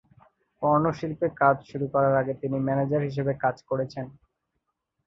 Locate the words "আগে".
2.21-2.33